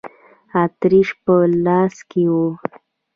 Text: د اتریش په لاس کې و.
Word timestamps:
د 0.51 0.53
اتریش 0.65 1.09
په 1.23 1.33
لاس 1.65 1.95
کې 2.09 2.23
و. 2.31 2.35